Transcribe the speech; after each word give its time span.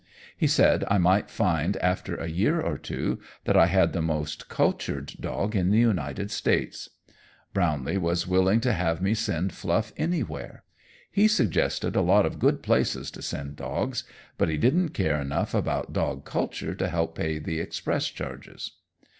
He 0.35 0.47
said 0.47 0.83
I 0.87 0.97
might 0.97 1.29
find 1.29 1.77
after 1.77 2.15
a 2.15 2.25
year 2.27 2.59
or 2.59 2.79
two 2.79 3.19
that 3.45 3.55
I 3.55 3.67
had 3.67 3.93
the 3.93 4.01
most 4.01 4.49
cultured 4.49 5.13
dog 5.19 5.55
in 5.55 5.69
the 5.69 5.77
United 5.77 6.31
States. 6.31 6.89
Brownlee 7.53 7.99
was 7.99 8.25
willing 8.25 8.61
to 8.61 8.73
have 8.73 8.99
me 8.99 9.13
send 9.13 9.53
Fluff 9.53 9.93
anywhere. 9.97 10.63
He 11.11 11.27
suggested 11.27 11.95
a 11.95 12.01
lot 12.01 12.25
of 12.25 12.39
good 12.39 12.63
places 12.63 13.11
to 13.11 13.21
send 13.21 13.57
dogs, 13.57 14.03
but 14.39 14.49
he 14.49 14.57
didn't 14.57 14.95
care 14.95 15.21
enough 15.21 15.53
about 15.53 15.93
dog 15.93 16.25
culture 16.25 16.73
to 16.73 16.87
help 16.89 17.13
pay 17.15 17.37
the 17.37 17.59
express 17.59 18.07
charges." 18.07 18.71